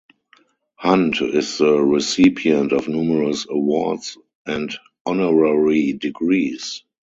[0.79, 6.81] Hunt is the recipient of numerous awards and honorary degrees.